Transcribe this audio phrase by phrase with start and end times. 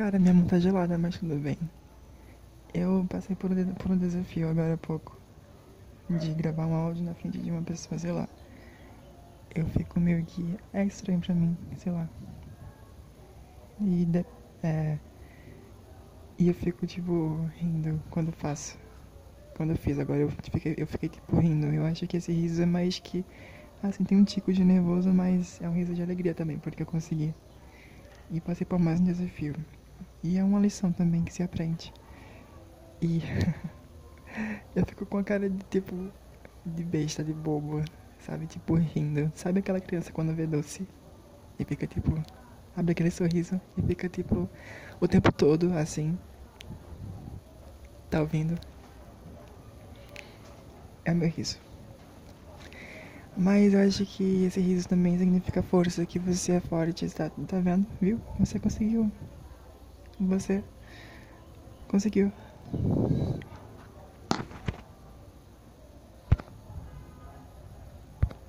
[0.00, 1.58] Cara, minha mão tá gelada, mas tudo bem.
[2.72, 5.14] Eu passei por um, por um desafio agora há pouco.
[6.08, 8.26] De gravar um áudio na frente de uma pessoa, sei lá.
[9.54, 10.56] Eu fico meio que.
[10.72, 12.08] É estranho pra mim, sei lá.
[13.78, 14.06] E.
[14.06, 14.24] De,
[14.62, 14.96] é.
[16.38, 18.78] E eu fico, tipo, rindo quando faço.
[19.54, 21.66] Quando eu fiz, agora eu fiquei, eu fiquei tipo rindo.
[21.66, 23.22] Eu acho que esse riso é mais que.
[23.82, 26.86] Assim, tem um tico de nervoso, mas é um riso de alegria também, porque eu
[26.86, 27.34] consegui.
[28.30, 29.54] E passei por mais um desafio.
[30.22, 31.92] E é uma lição também que se aprende.
[33.00, 33.22] E
[34.76, 35.94] eu fico com a cara de tipo
[36.64, 37.82] de besta, de bobo,
[38.18, 38.46] sabe?
[38.46, 39.32] Tipo rindo.
[39.34, 40.86] Sabe aquela criança quando vê doce
[41.58, 42.12] e fica tipo
[42.76, 44.48] abre aquele sorriso e fica tipo
[45.00, 46.18] o tempo todo assim.
[48.10, 48.58] Tá ouvindo?
[51.04, 51.58] É meu riso.
[53.36, 57.58] Mas eu acho que esse riso também significa força, que você é forte, tá, tá
[57.60, 57.86] vendo?
[58.00, 58.20] Viu?
[58.38, 59.10] Você conseguiu.
[60.20, 60.62] Você
[61.88, 62.30] conseguiu.